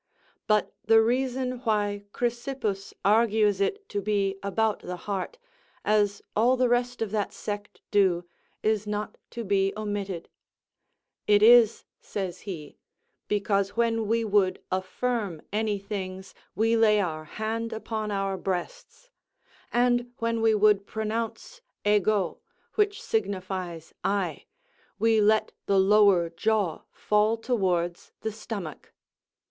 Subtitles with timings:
[0.47, 5.37] But the reason why Chrysippus argues it to be about the heart,
[5.85, 8.23] as all the rest of that sect do,
[8.63, 10.27] is not to be omitted;
[11.27, 12.77] "It is," says he,
[13.27, 19.11] "because when we would affirm any things we lay our hand upon our breasts;
[19.71, 22.39] and when we would pronounce èyù,
[22.73, 24.47] which signifies I,
[24.97, 28.93] we let the lower jaw fall towards the stomach."